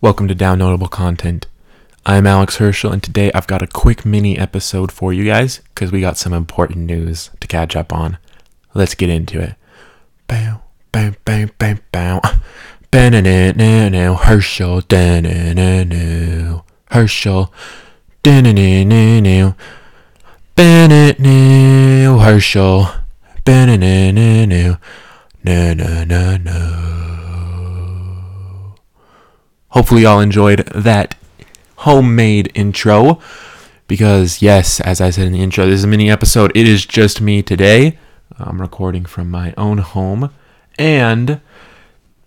[0.00, 1.48] Welcome to Down Notable Content.
[2.06, 5.90] I'm Alex Herschel, and today I've got a quick mini episode for you guys because
[5.90, 8.16] we got some important news to catch up on.
[8.74, 9.56] Let's get into it.
[10.28, 10.60] Bow,
[10.92, 11.14] bow,
[14.14, 14.82] Herschel, Herschel,
[16.92, 17.52] Herschel.
[29.70, 31.14] Hopefully, y'all enjoyed that
[31.76, 33.20] homemade intro.
[33.86, 36.52] Because, yes, as I said in the intro, this is a mini episode.
[36.54, 37.98] It is just me today.
[38.38, 40.30] I'm recording from my own home.
[40.78, 41.40] And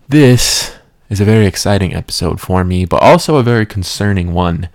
[0.10, 0.76] this
[1.10, 4.70] is a very exciting episode for me, but also a very concerning one.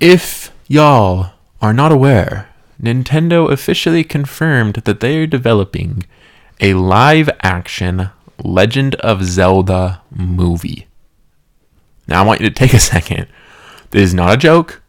[0.00, 2.48] If y'all are not aware,
[2.80, 6.04] Nintendo officially confirmed that they are developing
[6.60, 8.10] a live action
[8.42, 10.87] Legend of Zelda movie.
[12.08, 13.26] Now, I want you to take a second.
[13.90, 14.82] This is not a joke.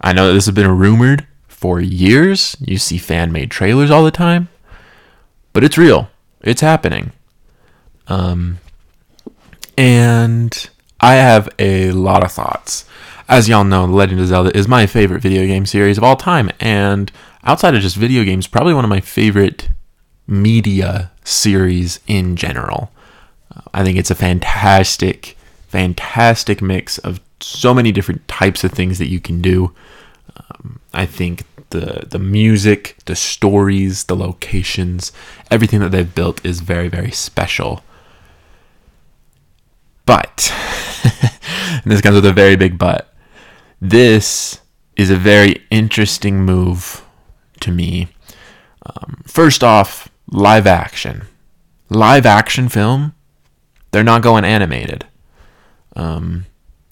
[0.00, 2.56] I know that this has been rumored for years.
[2.60, 4.48] You see fan made trailers all the time.
[5.52, 6.10] But it's real,
[6.42, 7.12] it's happening.
[8.08, 8.58] Um,
[9.78, 10.68] and
[11.00, 12.84] I have a lot of thoughts.
[13.28, 16.50] As y'all know, Legend of Zelda is my favorite video game series of all time.
[16.60, 17.10] And
[17.44, 19.70] outside of just video games, probably one of my favorite
[20.26, 22.90] media series in general.
[23.72, 25.36] I think it's a fantastic
[25.74, 29.74] fantastic mix of so many different types of things that you can do.
[30.36, 35.10] Um, I think the the music, the stories, the locations,
[35.50, 37.82] everything that they've built is very very special.
[40.06, 40.54] But
[41.82, 43.12] and this comes with a very big but.
[43.80, 44.60] This
[44.94, 47.04] is a very interesting move
[47.58, 48.06] to me.
[48.86, 51.24] Um, first off, live action.
[51.90, 53.12] Live action film,
[53.90, 55.06] they're not going animated.
[55.96, 56.46] Um,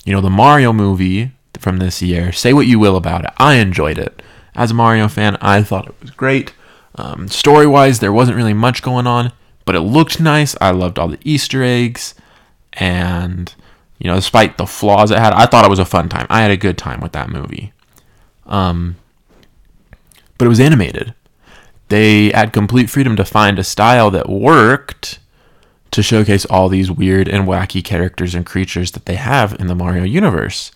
[0.05, 3.31] you know, the Mario movie from this year, say what you will about it.
[3.37, 4.23] I enjoyed it.
[4.55, 6.55] As a Mario fan, I thought it was great.
[6.97, 9.33] Um, Story wise, there wasn't really much going on,
[9.65, 10.55] but it looked nice.
[10.61, 12.15] I loved all the Easter eggs.
[12.75, 13.55] And,
[13.99, 16.27] you know, despite the flaws it had, I thought it was a fun time.
[16.29, 17.73] I had a good time with that movie.
[18.47, 18.97] Um,
[20.37, 21.15] but it was animated.
[21.89, 25.19] They had complete freedom to find a style that worked
[25.93, 29.75] to showcase all these weird and wacky characters and creatures that they have in the
[29.75, 30.73] Mario universe.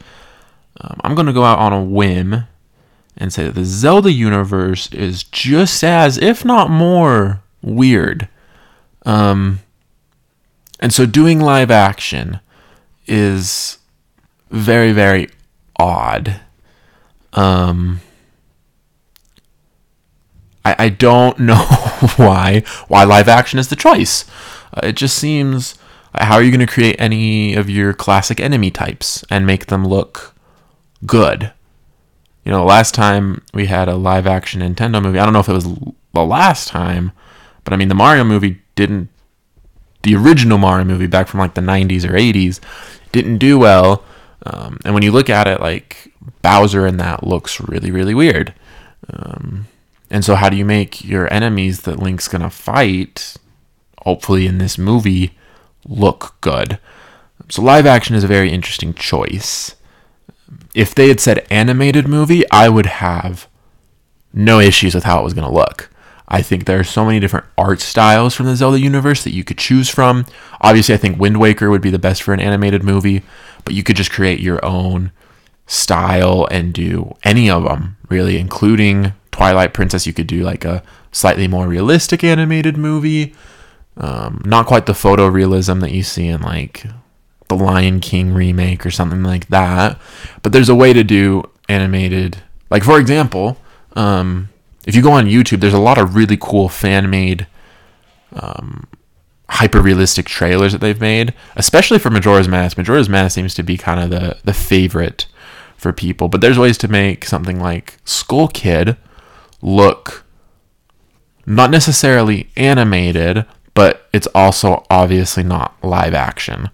[0.81, 2.45] Um, I'm going to go out on a whim
[3.17, 8.29] and say that the Zelda universe is just as, if not more, weird.
[9.07, 9.61] Um,
[10.81, 12.41] and so doing live action
[13.07, 13.79] is
[14.51, 15.31] very, very
[15.79, 16.41] odd.
[17.33, 18.01] Um,
[20.67, 21.65] I, I don't know
[22.17, 24.25] why why live action is the choice.
[24.83, 25.77] It just seems
[26.15, 29.87] how are you going to create any of your classic enemy types and make them
[29.87, 30.35] look
[31.05, 31.53] good?
[32.45, 35.49] You know, last time we had a live action Nintendo movie, I don't know if
[35.49, 35.69] it was
[36.15, 37.13] the last time,
[37.65, 39.09] but I mean, the Mario movie didn't,
[40.03, 42.61] the original Mario movie back from like the 90s or 80s,
[43.13, 44.05] didn't do well.
[44.45, 46.13] Um, and when you look at it, like
[46.43, 48.55] Bowser in that looks really, really weird.
[49.13, 49.67] Um,
[50.09, 53.37] and so, how do you make your enemies that Link's gonna fight
[54.07, 55.37] hopefully in this movie
[55.85, 56.79] look good.
[57.49, 59.75] So live action is a very interesting choice.
[60.75, 63.49] If they had said animated movie, I would have
[64.33, 65.91] no issues with how it was going to look.
[66.29, 69.43] I think there are so many different art styles from the Zelda universe that you
[69.43, 70.25] could choose from.
[70.61, 73.23] Obviously, I think Wind Waker would be the best for an animated movie,
[73.65, 75.11] but you could just create your own
[75.67, 80.07] style and do any of them, really, including Twilight Princess.
[80.07, 83.35] You could do like a slightly more realistic animated movie.
[83.99, 86.85] Um, not quite the photorealism that you see in like
[87.49, 89.99] the Lion King remake or something like that.
[90.43, 92.39] But there's a way to do animated.
[92.71, 93.57] Like for example,
[93.95, 94.51] um,
[94.87, 97.47] if you go on YouTube, there's a lot of really cool fan made,
[98.33, 98.87] um,
[99.49, 102.77] hyper realistic trailers that they've made, especially for Majora's Mask.
[102.77, 105.27] Majora's Mask seems to be kind of the the favorite
[105.77, 106.29] for people.
[106.29, 108.97] But there's ways to make something like Skull Kid
[109.63, 110.25] look
[111.47, 116.71] not necessarily animated, but it's also obviously not live action.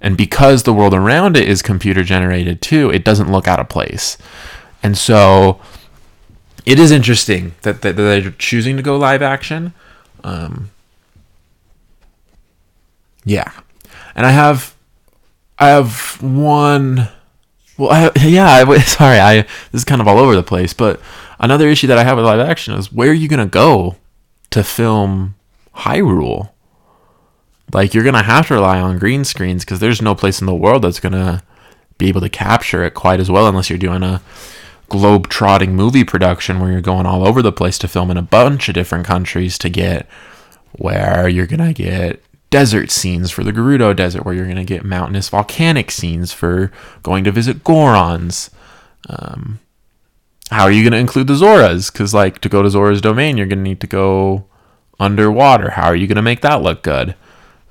[0.00, 3.68] And because the world around it is computer generated too, it doesn't look out of
[3.68, 4.18] place.
[4.82, 5.60] And so
[6.66, 9.74] it is interesting that, that they're choosing to go live action.
[10.24, 10.72] Um,
[13.24, 13.52] yeah.
[14.16, 14.74] And I have
[15.56, 17.10] I have one
[17.78, 21.00] well I yeah, I, sorry, I this is kind of all over the place, but
[21.38, 23.94] another issue that I have with live action is where are you going to go
[24.50, 25.36] to film
[25.76, 26.50] Hyrule.
[27.72, 30.54] Like you're gonna have to rely on green screens because there's no place in the
[30.54, 31.42] world that's gonna
[31.98, 34.22] be able to capture it quite as well unless you're doing a
[34.88, 38.22] globe trotting movie production where you're going all over the place to film in a
[38.22, 40.06] bunch of different countries to get
[40.72, 45.28] where you're to get desert scenes for the Gerudo Desert, where you're to get mountainous
[45.28, 46.70] volcanic scenes for
[47.02, 48.50] going to visit Gorons.
[49.08, 49.60] Um,
[50.50, 51.92] how are you going to include the Zoras?
[51.92, 54.44] Because, like, to go to Zora's domain, you're going to need to go
[55.00, 55.70] underwater.
[55.70, 57.16] How are you going to make that look good?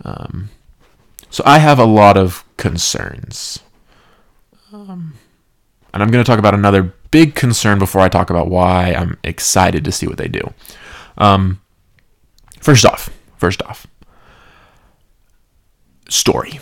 [0.03, 0.49] Um,
[1.29, 3.59] so I have a lot of concerns.
[4.73, 5.13] Um,
[5.93, 9.17] and I'm going to talk about another big concern before I talk about why I'm
[9.23, 10.53] excited to see what they do.
[11.17, 11.61] Um,
[12.59, 13.87] first off, first off,
[16.09, 16.59] story.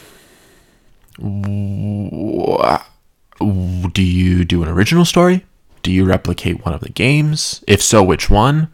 [1.20, 1.26] Do
[4.04, 5.46] you do an original story?
[5.84, 7.64] Do you replicate one of the games?
[7.68, 8.70] If so, which one?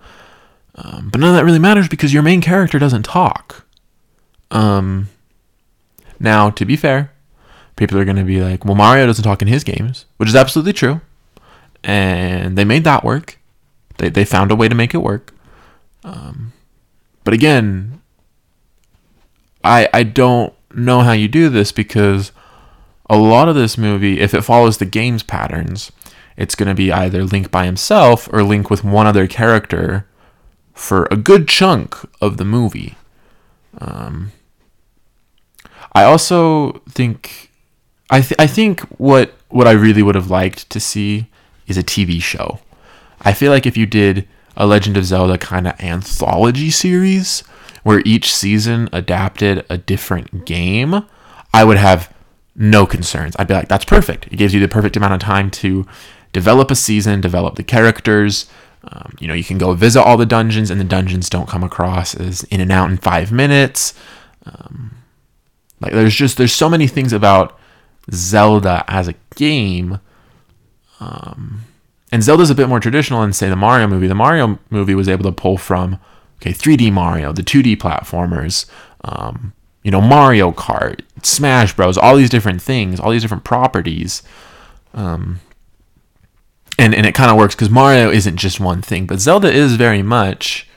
[0.75, 3.65] Um, but none of that really matters because your main character doesn't talk.
[4.49, 5.09] Um,
[6.19, 7.11] now, to be fair,
[7.75, 10.35] people are going to be like, well, Mario doesn't talk in his games, which is
[10.35, 11.01] absolutely true.
[11.83, 13.39] And they made that work.
[13.97, 15.33] They, they found a way to make it work.
[16.03, 16.53] Um,
[17.23, 18.01] but again,
[19.63, 22.31] I, I don't know how you do this because
[23.09, 25.91] a lot of this movie, if it follows the game's patterns,
[26.35, 30.07] it's going to be either Link by himself or Link with one other character
[30.73, 32.95] for a good chunk of the movie.
[33.77, 34.31] Um,
[35.93, 37.51] I also think
[38.09, 41.27] I th- I think what what I really would have liked to see
[41.67, 42.59] is a TV show.
[43.21, 44.27] I feel like if you did
[44.57, 47.41] a Legend of Zelda kind of anthology series
[47.83, 51.05] where each season adapted a different game,
[51.53, 52.13] I would have
[52.55, 53.35] no concerns.
[53.37, 54.27] I'd be like, that's perfect.
[54.27, 55.85] It gives you the perfect amount of time to
[56.33, 58.47] develop a season, develop the characters.
[58.85, 61.63] Um, you know, you can go visit all the dungeons, and the dungeons don't come
[61.63, 63.93] across as in and out in five minutes.
[64.45, 64.95] Um,
[65.79, 67.57] like, there's just there's so many things about
[68.11, 69.99] Zelda as a game.
[70.99, 71.61] Um,
[72.11, 74.07] and Zelda's a bit more traditional than say the Mario movie.
[74.07, 75.99] The Mario movie was able to pull from
[76.37, 78.65] okay 3D Mario, the 2D platformers,
[79.03, 84.21] um, you know Mario Kart, Smash Bros, all these different things, all these different properties.
[84.93, 85.39] Um,
[86.77, 89.75] and and it kind of works because Mario isn't just one thing, but Zelda is
[89.75, 90.67] very much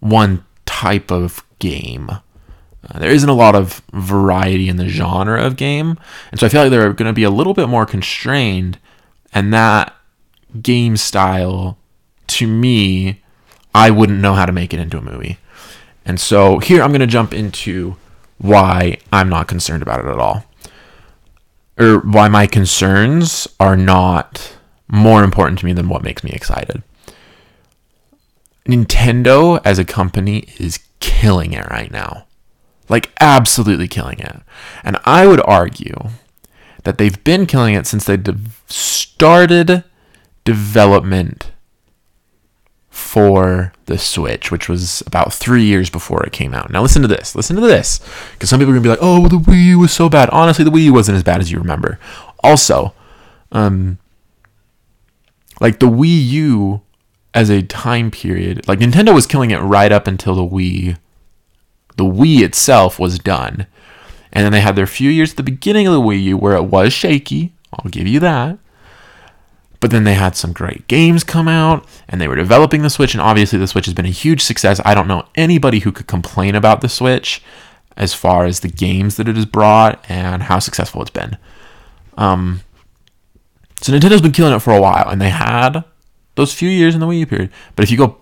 [0.00, 2.10] one type of game.
[2.10, 5.98] Uh, there isn't a lot of variety in the genre of game,
[6.30, 8.78] and so I feel like they're going to be a little bit more constrained,
[9.32, 9.94] and that
[10.60, 11.78] game style,
[12.26, 13.22] to me,
[13.74, 15.38] I wouldn't know how to make it into a movie.
[16.04, 17.96] And so here I'm going to jump into
[18.38, 20.44] why I'm not concerned about it at all,
[21.78, 24.56] or why my concerns are not
[24.92, 26.82] more important to me than what makes me excited.
[28.68, 32.26] Nintendo as a company is killing it right now.
[32.88, 34.42] Like, absolutely killing it.
[34.84, 36.10] And I would argue
[36.84, 38.36] that they've been killing it since they de-
[38.66, 39.82] started
[40.44, 41.50] development
[42.90, 46.70] for the Switch, which was about three years before it came out.
[46.70, 47.34] Now, listen to this.
[47.34, 48.00] Listen to this.
[48.32, 50.10] Because some people are going to be like, oh, well, the Wii U was so
[50.10, 50.28] bad.
[50.30, 51.98] Honestly, the Wii U wasn't as bad as you remember.
[52.44, 52.92] Also,
[53.52, 53.98] um,
[55.62, 56.82] like the Wii U
[57.32, 60.98] as a time period, like Nintendo was killing it right up until the Wii
[61.96, 63.66] the Wii itself was done.
[64.32, 66.56] And then they had their few years at the beginning of the Wii U where
[66.56, 67.52] it was shaky.
[67.72, 68.58] I'll give you that.
[69.78, 73.14] But then they had some great games come out and they were developing the Switch.
[73.14, 74.80] And obviously, the Switch has been a huge success.
[74.84, 77.42] I don't know anybody who could complain about the Switch
[77.96, 81.36] as far as the games that it has brought and how successful it's been.
[82.16, 82.62] Um,
[83.82, 85.84] so Nintendo's been killing it for a while, and they had
[86.34, 87.50] those few years in the Wii U period.
[87.76, 88.18] But if you go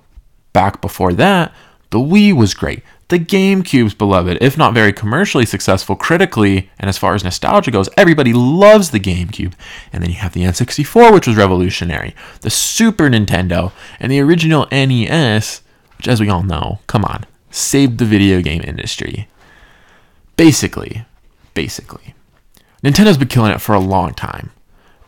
[0.52, 1.54] back before that,
[1.90, 2.82] the Wii was great.
[3.08, 7.88] The GameCube's beloved, if not very commercially successful critically, and as far as nostalgia goes,
[7.96, 9.54] everybody loves the GameCube.
[9.92, 14.68] And then you have the N64, which was revolutionary, the Super Nintendo, and the original
[14.70, 15.62] NES,
[15.98, 19.28] which, as we all know, come on, saved the video game industry.
[20.36, 21.04] Basically,
[21.52, 22.14] basically,
[22.84, 24.52] Nintendo's been killing it for a long time,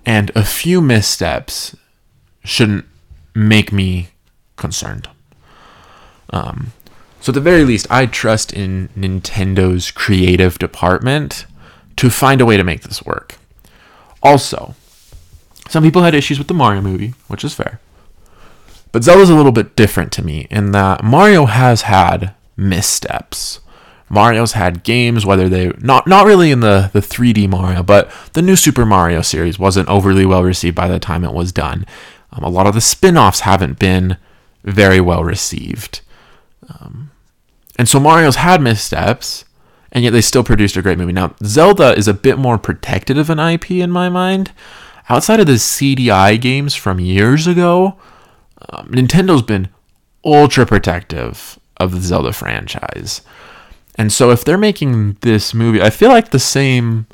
[0.05, 1.77] and a few missteps
[2.45, 2.85] shouldn't
[3.35, 4.09] make me
[4.57, 5.09] concerned.
[6.31, 6.73] Um,
[7.21, 11.47] so at the very least, I trust in Nintendo's creative department
[11.97, 13.37] to find a way to make this work.
[14.23, 14.75] Also,
[15.69, 17.81] some people had issues with the Mario movie, which is fair.
[18.91, 23.61] But Zelda's a little bit different to me in that Mario has had missteps.
[24.13, 28.43] Mario's had games, whether they not not really in the, the 3D Mario, but the
[28.43, 31.87] new Super Mario series wasn't overly well received by the time it was done.
[32.31, 34.19] Um, a lot of the spin-offs haven't been
[34.65, 36.03] very well received.
[36.69, 37.11] Um,
[37.79, 39.47] and so Mario's had missteps,
[39.91, 41.13] and yet they still produced a great movie.
[41.13, 44.53] Now, Zelda is a bit more protected of an IP in my mind.
[45.09, 47.97] Outside of the CDI games from years ago,
[48.69, 49.71] um, Nintendo's been
[50.23, 53.23] ultra protective of the Zelda franchise.
[53.97, 57.07] And so if they're making this movie, I feel like the same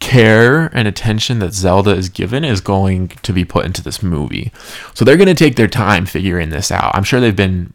[0.00, 4.50] care and attention that Zelda is given is going to be put into this movie.
[4.94, 6.96] So they're going to take their time figuring this out.
[6.96, 7.74] I'm sure they've been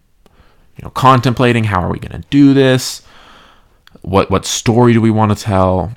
[0.78, 3.04] you know contemplating how are we going to do this?
[4.02, 5.96] What what story do we want to tell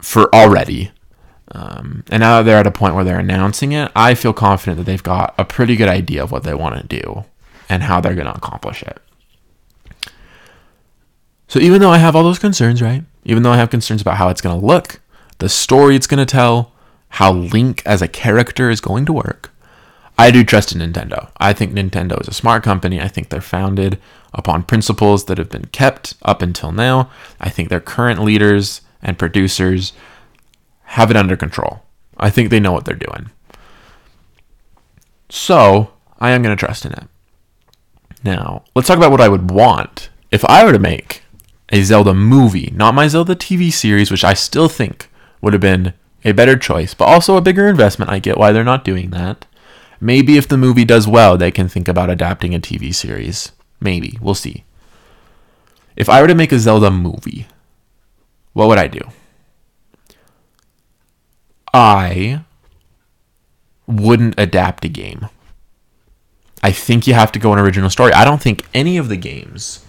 [0.00, 0.92] for already?
[1.52, 4.84] Um, and now they're at a point where they're announcing it, I feel confident that
[4.84, 7.24] they've got a pretty good idea of what they want to do
[7.68, 9.00] and how they're going to accomplish it.
[11.56, 13.02] So even though I have all those concerns, right?
[13.24, 15.00] Even though I have concerns about how it's going to look,
[15.38, 16.70] the story it's going to tell,
[17.08, 19.50] how Link as a character is going to work,
[20.18, 21.30] I do trust in Nintendo.
[21.38, 23.00] I think Nintendo is a smart company.
[23.00, 23.98] I think they're founded
[24.34, 27.10] upon principles that have been kept up until now.
[27.40, 29.94] I think their current leaders and producers
[30.82, 31.84] have it under control.
[32.18, 33.30] I think they know what they're doing.
[35.30, 37.04] So, I am going to trust in it.
[38.22, 41.22] Now, let's talk about what I would want if I were to make
[41.70, 45.94] a Zelda movie, not my Zelda TV series, which I still think would have been
[46.24, 48.10] a better choice, but also a bigger investment.
[48.10, 49.46] I get why they're not doing that.
[50.00, 53.52] Maybe if the movie does well, they can think about adapting a TV series.
[53.80, 54.18] Maybe.
[54.20, 54.64] We'll see.
[55.96, 57.46] If I were to make a Zelda movie,
[58.52, 59.00] what would I do?
[61.72, 62.40] I
[63.86, 65.28] wouldn't adapt a game.
[66.62, 68.12] I think you have to go an original story.
[68.12, 69.85] I don't think any of the games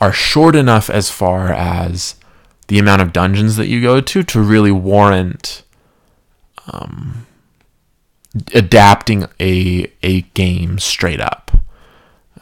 [0.00, 2.16] are short enough as far as
[2.68, 5.62] the amount of dungeons that you go to to really warrant
[6.72, 7.26] um,
[8.54, 11.50] adapting a a game straight up.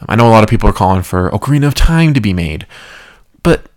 [0.07, 2.67] I know a lot of people are calling for Ocarina of Time to be made,
[3.43, 3.67] but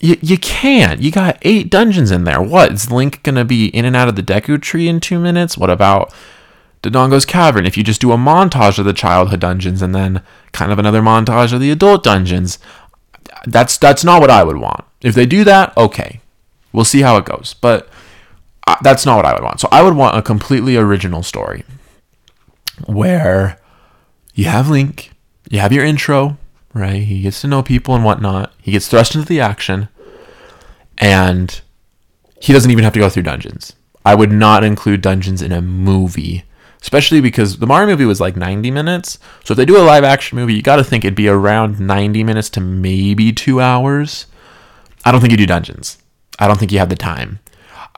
[0.00, 1.00] you, you can't.
[1.00, 2.40] You got eight dungeons in there.
[2.40, 5.58] What is Link gonna be in and out of the Deku Tree in two minutes?
[5.58, 6.14] What about
[6.82, 7.66] Dodongo's Cavern?
[7.66, 11.02] If you just do a montage of the childhood dungeons and then kind of another
[11.02, 12.58] montage of the adult dungeons,
[13.46, 14.84] that's that's not what I would want.
[15.02, 16.20] If they do that, okay,
[16.72, 17.54] we'll see how it goes.
[17.60, 17.88] But
[18.66, 19.60] uh, that's not what I would want.
[19.60, 21.64] So I would want a completely original story
[22.86, 23.58] where
[24.34, 25.12] you have Link,
[25.48, 26.36] you have your intro,
[26.74, 27.02] right?
[27.02, 28.52] He gets to know people and whatnot.
[28.60, 29.88] He gets thrust into the action,
[30.98, 31.60] and
[32.40, 33.74] he doesn't even have to go through dungeons.
[34.04, 36.44] I would not include dungeons in a movie,
[36.86, 39.18] especially because the Mario movie was like 90 minutes.
[39.42, 41.80] So if they do a live action movie, you got to think it'd be around
[41.80, 44.26] 90 minutes to maybe two hours.
[45.04, 45.98] I don't think you do dungeons.
[46.38, 47.40] I don't think you have the time.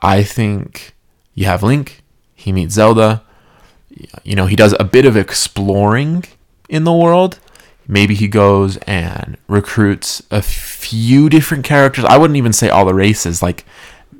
[0.01, 0.95] I think
[1.35, 2.01] you have Link,
[2.33, 3.21] he meets Zelda.
[4.23, 6.25] You know, he does a bit of exploring
[6.67, 7.37] in the world.
[7.87, 12.05] Maybe he goes and recruits a few different characters.
[12.05, 13.65] I wouldn't even say all the races, like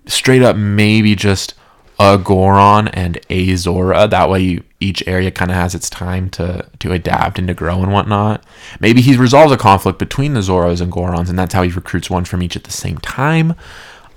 [0.05, 1.55] straight up, maybe just
[1.99, 4.07] a Goron and a Zora.
[4.07, 7.53] That way, you, each area kind of has its time to to adapt and to
[7.53, 8.43] grow and whatnot.
[8.79, 12.09] Maybe he resolves a conflict between the Zoras and Gorons, and that's how he recruits
[12.09, 13.53] one from each at the same time.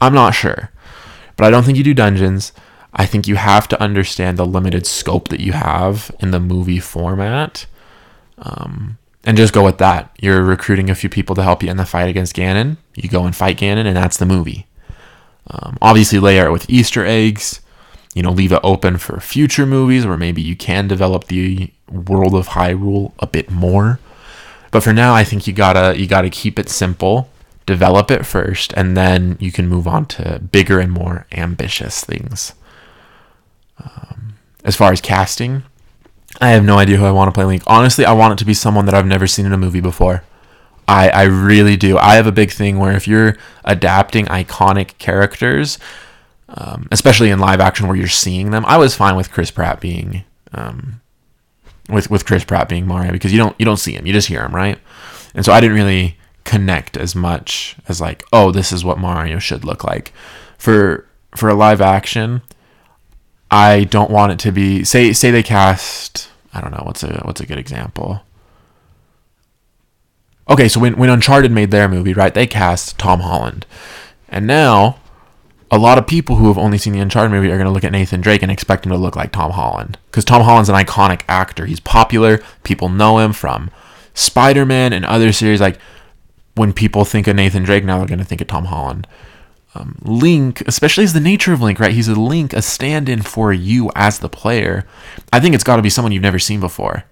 [0.00, 0.70] I'm not sure.
[1.36, 2.52] But I don't think you do dungeons.
[2.94, 6.78] I think you have to understand the limited scope that you have in the movie
[6.78, 7.66] format.
[8.38, 10.14] Um, and just go with that.
[10.20, 12.76] You're recruiting a few people to help you in the fight against Ganon.
[12.94, 14.66] You go and fight Ganon, and that's the movie.
[15.48, 17.61] Um, obviously, layer it with Easter eggs.
[18.14, 22.34] You know, leave it open for future movies where maybe you can develop the world
[22.34, 23.98] of Hyrule a bit more.
[24.70, 27.28] But for now, I think you gotta you gotta keep it simple
[27.66, 32.54] develop it first, and then you can move on to bigger and more ambitious things.
[33.78, 35.62] Um, as far as casting,
[36.40, 37.62] I have no idea who I want to play Link.
[37.66, 40.24] Honestly, I want it to be someone that I've never seen in a movie before.
[40.88, 41.96] I, I really do.
[41.98, 45.78] I have a big thing where if you're adapting iconic characters,
[46.54, 49.80] um, especially in live action where you're seeing them, I was fine with Chris Pratt
[49.80, 51.00] being um,
[51.88, 54.28] with with Chris Pratt being Mario because you don't you don't see him, you just
[54.28, 54.78] hear him, right?
[55.34, 59.38] And so I didn't really connect as much as like, oh, this is what Mario
[59.38, 60.12] should look like.
[60.58, 62.42] For for a live action,
[63.50, 67.22] I don't want it to be say say they cast I don't know what's a
[67.24, 68.22] what's a good example.
[70.48, 73.64] Okay, so when when Uncharted made their movie, right, they cast Tom Holland.
[74.28, 74.98] And now
[75.72, 77.82] a lot of people who have only seen the Uncharted movie are going to look
[77.82, 80.76] at Nathan Drake and expect him to look like Tom Holland because Tom Holland's an
[80.76, 81.64] iconic actor.
[81.64, 82.42] He's popular.
[82.62, 83.70] People know him from
[84.12, 85.78] Spider-Man and other series like
[86.54, 89.06] when people think of Nathan Drake, now they're going to think of Tom Holland.
[89.74, 91.92] Um, Link, especially as the nature of Link, right?
[91.92, 94.86] He's a Link, a stand in for you as the player.
[95.32, 97.04] I think it's got to be someone you've never seen before.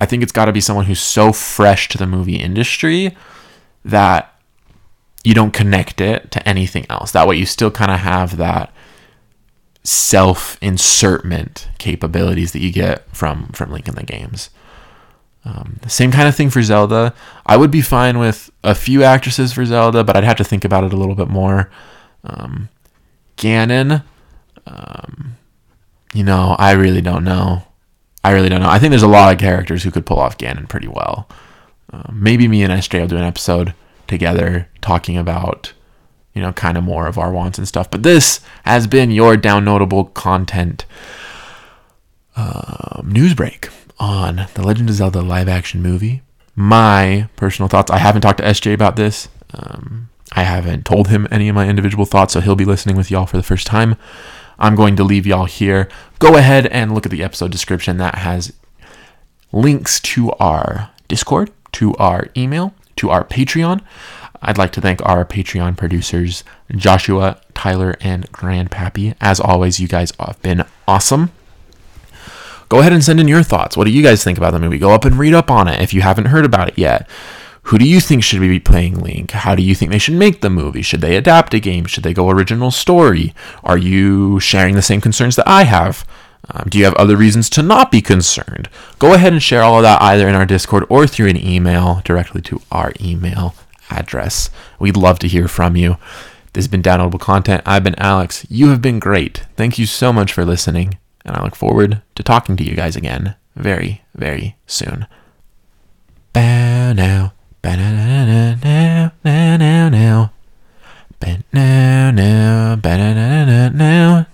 [0.00, 3.14] I think it's got to be someone who's so fresh to the movie industry
[3.84, 4.35] that
[5.26, 7.10] you don't connect it to anything else.
[7.10, 8.72] That way, you still kind of have that
[9.82, 14.50] self insertment capabilities that you get from from Link in the games.
[15.44, 17.12] Um, same kind of thing for Zelda.
[17.44, 20.64] I would be fine with a few actresses for Zelda, but I'd have to think
[20.64, 21.72] about it a little bit more.
[22.22, 22.68] Um,
[23.36, 24.04] Ganon,
[24.64, 25.36] um,
[26.14, 27.64] you know, I really don't know.
[28.22, 28.70] I really don't know.
[28.70, 31.28] I think there's a lot of characters who could pull off Ganon pretty well.
[31.92, 33.74] Uh, maybe me and SJ will do an episode
[34.06, 35.72] together talking about,
[36.34, 37.90] you know, kind of more of our wants and stuff.
[37.90, 40.84] But this has been your Down Notable Content
[42.36, 46.22] um, news break on the Legend of Zelda live action movie.
[46.54, 47.90] My personal thoughts.
[47.90, 49.28] I haven't talked to SJ about this.
[49.54, 53.10] Um, I haven't told him any of my individual thoughts, so he'll be listening with
[53.10, 53.96] y'all for the first time.
[54.58, 55.88] I'm going to leave y'all here.
[56.18, 58.52] Go ahead and look at the episode description that has
[59.52, 63.82] links to our Discord, to our email, to our Patreon.
[64.42, 69.14] I'd like to thank our Patreon producers, Joshua, Tyler, and Grandpappy.
[69.20, 71.32] As always, you guys have been awesome.
[72.68, 73.76] Go ahead and send in your thoughts.
[73.76, 74.78] What do you guys think about the movie?
[74.78, 77.08] Go up and read up on it if you haven't heard about it yet.
[77.62, 79.32] Who do you think should be playing Link?
[79.32, 80.82] How do you think they should make the movie?
[80.82, 81.84] Should they adapt a game?
[81.84, 83.34] Should they go original story?
[83.64, 86.06] Are you sharing the same concerns that I have?
[86.50, 88.68] Um, do you have other reasons to not be concerned?
[88.98, 92.02] Go ahead and share all of that either in our Discord or through an email
[92.04, 93.54] directly to our email
[93.90, 94.50] address.
[94.78, 95.96] We'd love to hear from you.
[96.52, 97.62] This has been Down Notable Content.
[97.66, 98.46] I've been Alex.
[98.48, 99.44] You have been great.
[99.56, 102.96] Thank you so much for listening, and I look forward to talking to you guys
[102.96, 105.06] again very, very soon.
[106.32, 107.32] Bow now.
[107.62, 110.32] Ba-na-na-na-now, now, now, now.
[111.18, 114.26] Ba-na-na, ba-na-na-na-now.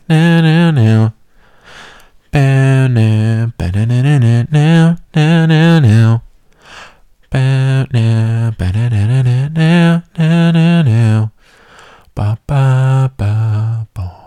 [12.14, 14.21] Ba ba ba ba.